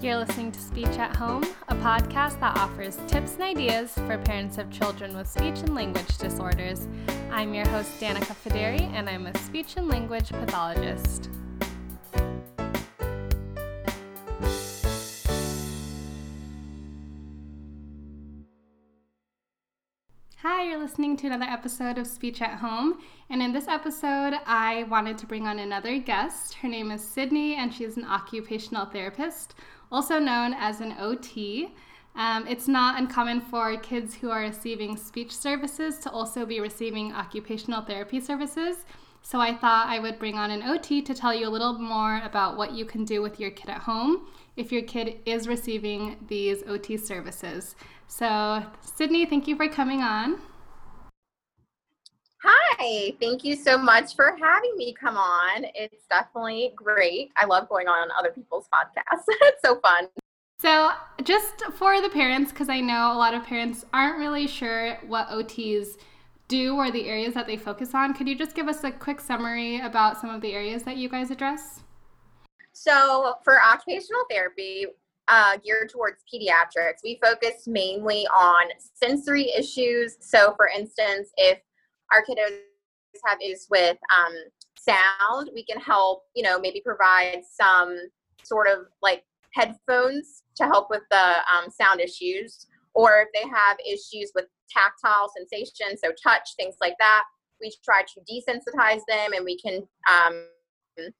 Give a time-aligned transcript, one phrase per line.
[0.00, 4.56] You're listening to Speech at Home, a podcast that offers tips and ideas for parents
[4.56, 6.86] of children with speech and language disorders.
[7.32, 11.30] I'm your host, Danica Federi, and I'm a speech and language pathologist.
[20.50, 23.00] Hi, you're listening to another episode of Speech at Home.
[23.28, 26.54] And in this episode, I wanted to bring on another guest.
[26.54, 29.56] Her name is Sydney, and she's an occupational therapist,
[29.92, 31.68] also known as an OT.
[32.16, 37.12] Um, it's not uncommon for kids who are receiving speech services to also be receiving
[37.12, 38.86] occupational therapy services.
[39.22, 42.20] So I thought I would bring on an OT to tell you a little more
[42.24, 44.26] about what you can do with your kid at home
[44.56, 47.76] if your kid is receiving these OT services.
[48.06, 50.40] So, Sydney, thank you for coming on.
[52.42, 55.66] Hi, thank you so much for having me come on.
[55.74, 57.30] It's definitely great.
[57.36, 59.24] I love going on other people's podcasts.
[59.28, 60.08] it's so fun.
[60.60, 60.90] So,
[61.22, 65.28] just for the parents, because I know a lot of parents aren't really sure what
[65.28, 65.98] OTs
[66.48, 69.20] do or the areas that they focus on, could you just give us a quick
[69.20, 71.80] summary about some of the areas that you guys address?
[72.72, 74.86] So, for occupational therapy,
[75.28, 80.16] uh, geared towards pediatrics, we focus mainly on sensory issues.
[80.20, 81.58] So, for instance, if
[82.12, 82.60] our kiddos
[83.26, 84.32] have issues with um,
[84.78, 87.98] sound, we can help, you know, maybe provide some
[88.42, 92.66] sort of like headphones to help with the um, sound issues.
[92.98, 97.22] Or if they have issues with tactile sensation, so touch, things like that,
[97.60, 100.46] we try to desensitize them and we can um,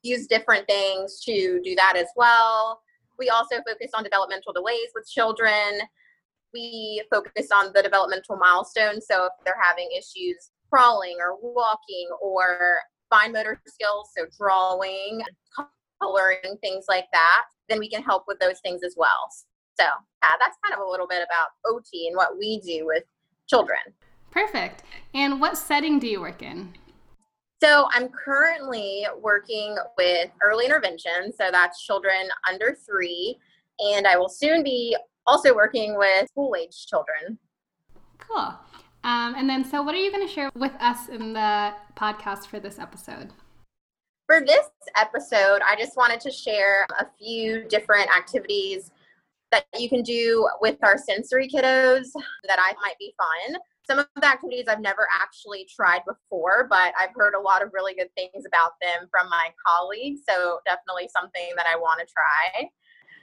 [0.02, 2.80] use different things to do that as well.
[3.16, 5.78] We also focus on developmental delays with children.
[6.52, 9.06] We focus on the developmental milestones.
[9.08, 15.22] So if they're having issues crawling or walking or fine motor skills, so drawing,
[16.02, 19.30] coloring, things like that, then we can help with those things as well.
[19.78, 23.04] So yeah, that's kind of a little bit about OT and what we do with
[23.48, 23.78] children.
[24.30, 24.82] Perfect.
[25.14, 26.74] And what setting do you work in?
[27.60, 31.32] So I'm currently working with early intervention.
[31.36, 33.36] So that's children under three.
[33.80, 34.96] And I will soon be
[35.26, 37.38] also working with school age children.
[38.18, 38.54] Cool.
[39.04, 42.46] Um, and then, so what are you going to share with us in the podcast
[42.46, 43.30] for this episode?
[44.26, 48.90] For this episode, I just wanted to share a few different activities
[49.50, 52.08] that you can do with our sensory kiddos
[52.46, 56.92] that I might be fun some of the activities I've never actually tried before, but
[57.00, 60.20] I've heard a lot of really good things about them from my colleagues.
[60.28, 62.68] So definitely something that I want to try.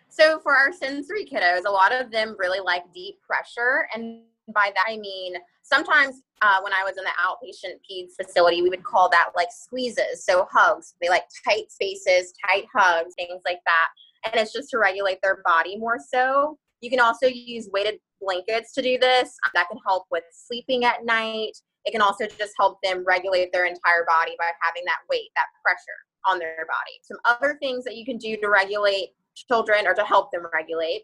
[0.09, 3.87] So for our sensory kiddos, a lot of them really like deep pressure.
[3.93, 8.63] And by that, I mean, sometimes uh, when I was in the outpatient peds facility,
[8.63, 10.25] we would call that like squeezes.
[10.25, 13.87] So hugs, they like tight spaces, tight hugs, things like that.
[14.25, 16.57] And it's just to regulate their body more so.
[16.81, 19.35] You can also use weighted blankets to do this.
[19.53, 21.53] That can help with sleeping at night.
[21.85, 25.45] It can also just help them regulate their entire body by having that weight, that
[25.63, 26.99] pressure on their body.
[27.03, 31.03] Some other things that you can do to regulate children or to help them regulate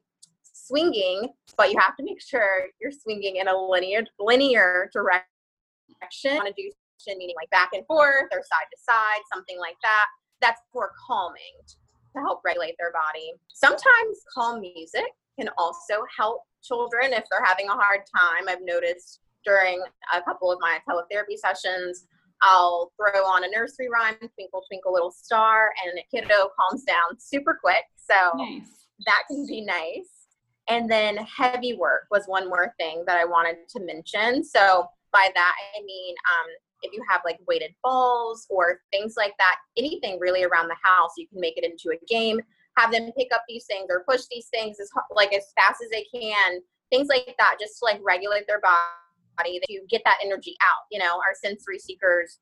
[0.53, 5.25] swinging, but you have to make sure you're swinging in a linear linear direction.
[6.35, 6.71] Want to do
[7.07, 10.05] meaning like back and forth or side to side, something like that.
[10.39, 11.57] That's more calming
[12.15, 13.33] to help regulate their body.
[13.53, 15.05] Sometimes calm music
[15.39, 18.47] can also help children if they're having a hard time.
[18.47, 19.81] I've noticed during
[20.13, 22.05] a couple of my teletherapy sessions,
[22.41, 27.19] I'll throw on a nursery rhyme, Twinkle, Twinkle, Little Star, and a kiddo calms down
[27.19, 27.83] super quick.
[27.95, 28.87] So nice.
[29.05, 30.27] that can be nice.
[30.67, 34.43] And then heavy work was one more thing that I wanted to mention.
[34.43, 39.33] So by that, I mean, um, if you have like weighted balls or things like
[39.37, 42.39] that, anything really around the house, you can make it into a game.
[42.77, 45.89] Have them pick up these things or push these things as like as fast as
[45.89, 46.59] they can.
[46.89, 50.99] Things like that just to like regulate their body to get that energy out you
[50.99, 51.15] know?
[51.15, 52.39] Our sensory seekers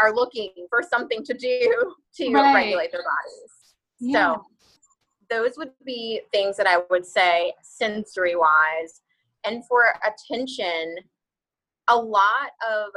[0.00, 2.54] are looking for something to do to right.
[2.54, 3.74] regulate their bodies.
[4.00, 4.34] Yeah.
[4.34, 4.42] so
[5.32, 9.00] those would be things that i would say sensory wise
[9.44, 10.96] and for attention
[11.88, 12.88] a lot of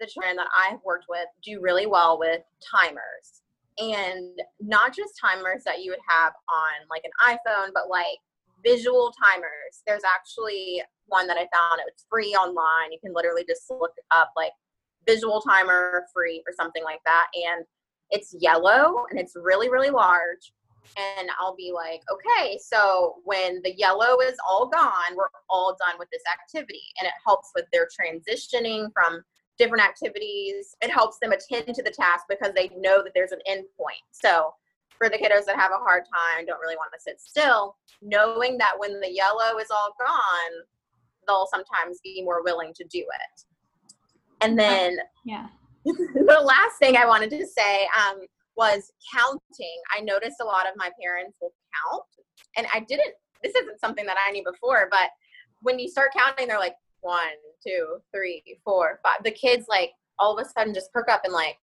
[0.00, 3.40] the children that i've worked with do really well with timers
[3.80, 8.18] and not just timers that you would have on like an iPhone, but like
[8.64, 9.82] visual timers.
[9.86, 11.80] There's actually one that I found.
[11.86, 12.92] It's free online.
[12.92, 14.52] You can literally just look up like
[15.08, 17.28] visual timer free or something like that.
[17.34, 17.64] And
[18.10, 20.52] it's yellow and it's really, really large.
[20.96, 25.98] And I'll be like, okay, so when the yellow is all gone, we're all done
[25.98, 26.82] with this activity.
[26.98, 29.22] And it helps with their transitioning from
[29.60, 30.74] different activities.
[30.80, 34.00] It helps them attend to the task because they know that there's an end point.
[34.10, 34.54] So
[34.96, 38.56] for the kiddos that have a hard time, don't really want to sit still, knowing
[38.58, 40.64] that when the yellow is all gone,
[41.26, 43.44] they'll sometimes be more willing to do it.
[44.40, 44.96] And then,
[45.26, 45.48] yeah,
[45.84, 48.20] the last thing I wanted to say um,
[48.56, 49.80] was counting.
[49.94, 52.04] I noticed a lot of my parents will count,
[52.56, 53.12] and I didn't.
[53.42, 55.10] This isn't something that I knew before, but
[55.60, 57.20] when you start counting, they're like one,
[57.66, 59.22] two, three, four, five.
[59.24, 61.58] The kids like all of a sudden just perk up and like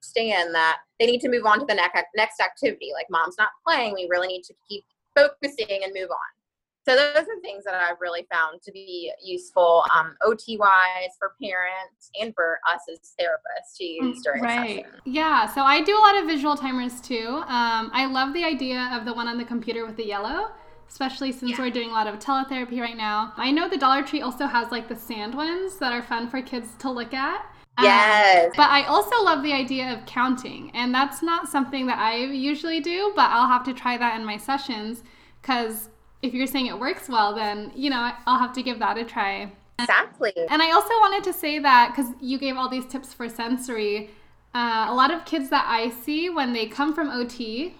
[0.00, 2.90] understand that they need to move on to the next next activity.
[2.94, 4.84] Like mom's not playing, we really need to keep
[5.16, 6.40] focusing and move on.
[6.88, 11.34] So those are things that I've really found to be useful, um, OT wise for
[11.40, 14.76] parents and for us as therapists to use mm, during right.
[14.76, 15.00] session.
[15.04, 17.42] Yeah, so I do a lot of visual timers too.
[17.46, 20.52] Um, I love the idea of the one on the computer with the yellow
[20.90, 21.58] especially since yeah.
[21.60, 23.32] we're doing a lot of teletherapy right now.
[23.36, 26.42] I know the Dollar Tree also has like the sand ones that are fun for
[26.42, 27.40] kids to look at.
[27.78, 28.46] Um, yes.
[28.46, 32.16] Um, but I also love the idea of counting, and that's not something that I
[32.16, 35.04] usually do, but I'll have to try that in my sessions
[35.40, 35.88] because
[36.22, 39.04] if you're saying it works well, then, you know, I'll have to give that a
[39.04, 39.50] try.
[39.78, 40.32] Exactly.
[40.50, 44.10] And I also wanted to say that because you gave all these tips for sensory,
[44.54, 47.74] uh, a lot of kids that I see when they come from OT,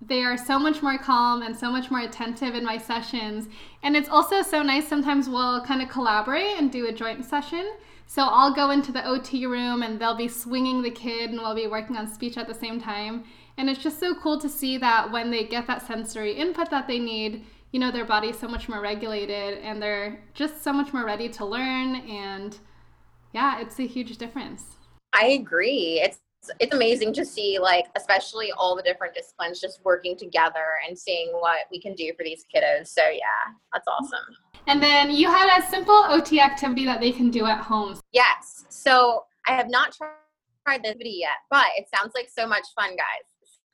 [0.00, 3.48] they are so much more calm and so much more attentive in my sessions.
[3.82, 7.74] And it's also so nice sometimes we'll kind of collaborate and do a joint session.
[8.06, 11.54] So I'll go into the OT room and they'll be swinging the kid and we'll
[11.54, 13.24] be working on speech at the same time.
[13.58, 16.86] And it's just so cool to see that when they get that sensory input that
[16.86, 20.92] they need, you know, their body's so much more regulated and they're just so much
[20.94, 21.96] more ready to learn.
[22.08, 22.56] And
[23.32, 24.64] yeah, it's a huge difference.
[25.12, 26.00] I agree.
[26.02, 26.20] It's
[26.60, 31.30] it's amazing to see like especially all the different disciplines just working together and seeing
[31.32, 34.36] what we can do for these kiddos so yeah that's awesome
[34.66, 38.64] and then you had a simple ot activity that they can do at home yes
[38.68, 42.90] so i have not tried this video yet but it sounds like so much fun
[42.90, 43.28] guys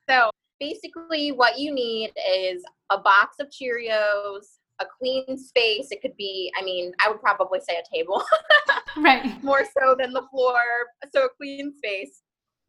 [0.08, 0.30] so
[0.60, 5.88] basically, what you need is a box of Cheerios, a clean space.
[5.90, 8.22] It could be, I mean, I would probably say a table.
[8.96, 9.42] right.
[9.42, 10.60] More so than the floor.
[11.12, 12.22] So a clean space.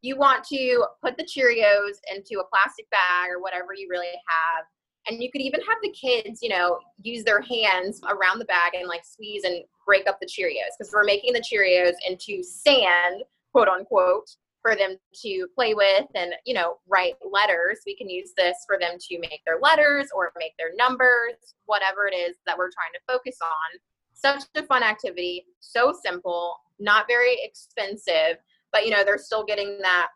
[0.06, 4.66] You want to put the Cheerios into a plastic bag or whatever you really have.
[5.07, 8.74] And you could even have the kids, you know, use their hands around the bag
[8.75, 10.78] and like squeeze and break up the Cheerios.
[10.78, 14.30] Because we're making the Cheerios into sand, quote unquote
[14.62, 17.80] for them to play with and you know write letters.
[17.84, 21.34] We can use this for them to make their letters or make their numbers
[21.66, 23.80] whatever it is that we're trying to focus on.
[24.13, 28.38] Such a fun activity so simple not very expensive
[28.75, 30.10] but you know they're still getting that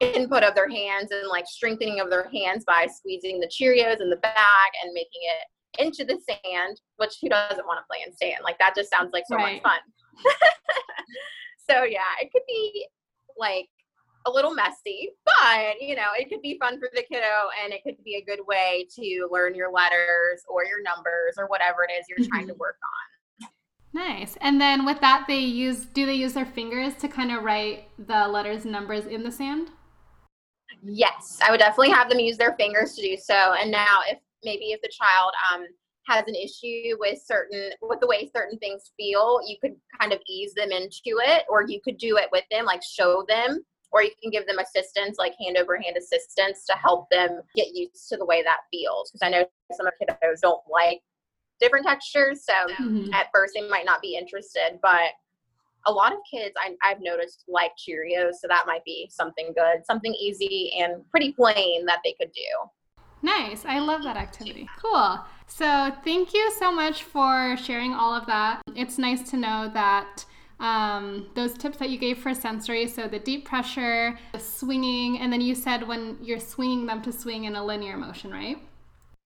[0.00, 4.08] input of their hands and like strengthening of their hands by squeezing the cheerios in
[4.08, 8.16] the bag and making it into the sand which who doesn't want to play in
[8.16, 9.54] sand like that just sounds like so right.
[9.54, 9.80] much fun
[11.70, 12.86] so yeah it could be
[13.36, 13.66] like
[14.26, 17.82] a little messy, but you know, it could be fun for the kiddo and it
[17.84, 21.92] could be a good way to learn your letters or your numbers or whatever it
[21.92, 22.60] is you're trying to mm-hmm.
[22.60, 23.15] work on.
[23.96, 24.36] Nice.
[24.42, 27.88] And then with that they use do they use their fingers to kind of write
[27.98, 29.70] the letters and numbers in the sand?
[30.82, 33.54] Yes, I would definitely have them use their fingers to do so.
[33.58, 35.64] And now if maybe if the child um
[36.08, 40.20] has an issue with certain with the way certain things feel you could kind of
[40.28, 44.02] ease them into it or you could do it with them like show them or
[44.02, 48.10] you can give them assistance, like hand over hand assistance to help them get used
[48.10, 49.10] to the way that feels.
[49.10, 51.00] Because I know some of kiddos don't like
[51.60, 52.44] different textures.
[52.44, 53.12] So mm-hmm.
[53.12, 55.10] at first they might not be interested, but
[55.86, 58.34] a lot of kids I, I've noticed like Cheerios.
[58.40, 62.68] So that might be something good, something easy and pretty plain that they could do.
[63.22, 63.64] Nice.
[63.64, 64.68] I love that activity.
[64.78, 65.18] Cool.
[65.48, 68.62] So, thank you so much for sharing all of that.
[68.74, 70.24] It's nice to know that
[70.60, 75.30] um, those tips that you gave for sensory so the deep pressure the swinging and
[75.32, 78.56] then you said when you're swinging them to swing in a linear motion right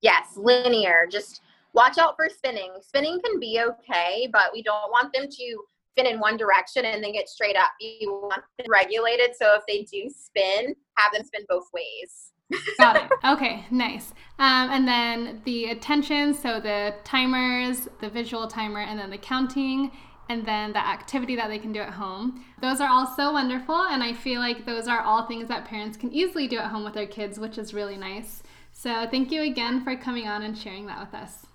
[0.01, 1.43] yes linear just
[1.75, 6.07] watch out for spinning spinning can be okay but we don't want them to spin
[6.07, 9.83] in one direction and then get straight up you want them regulated so if they
[9.83, 12.33] do spin have them spin both ways
[12.79, 13.11] Got it.
[13.25, 14.13] Okay, nice.
[14.39, 19.93] Um, and then the attention, so the timers, the visual timer, and then the counting
[20.31, 22.45] and then the activity that they can do at home.
[22.63, 25.97] Those are all so wonderful, and I feel like those are all things that parents
[25.97, 28.43] can easily do at home with their kids, which is really nice.
[28.73, 31.47] So, thank you again for coming on and sharing that with us.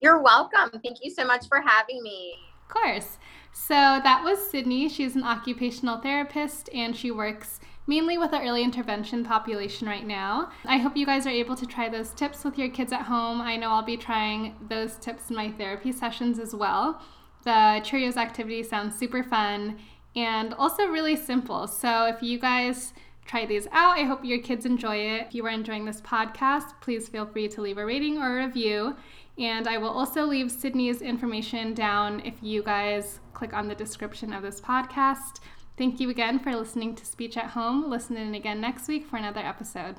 [0.00, 0.70] You're welcome.
[0.82, 2.34] Thank you so much for having me.
[2.62, 3.18] Of course.
[3.52, 4.88] So, that was Sydney.
[4.88, 10.50] She's an occupational therapist and she works mainly with the early intervention population right now.
[10.66, 13.40] I hope you guys are able to try those tips with your kids at home.
[13.40, 17.00] I know I'll be trying those tips in my therapy sessions as well.
[17.44, 19.78] The Cheerios activity sounds super fun
[20.14, 21.66] and also really simple.
[21.68, 22.92] So if you guys
[23.26, 23.98] try these out.
[23.98, 25.26] I hope your kids enjoy it.
[25.26, 28.46] If you are enjoying this podcast, please feel free to leave a rating or a
[28.46, 28.96] review.
[29.38, 34.32] And I will also leave Sydney's information down if you guys click on the description
[34.32, 35.40] of this podcast.
[35.76, 37.90] Thank you again for listening to Speech at Home.
[37.90, 39.96] Listen in again next week for another episode.